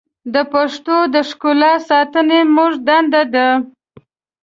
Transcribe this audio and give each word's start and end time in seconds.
د 0.33 0.35
پښتو 0.53 0.95
د 1.13 1.15
ښکلا 1.29 1.73
ساتنه 1.89 2.37
زموږ 2.47 2.73
دنده 2.87 3.23
ده. 3.33 3.47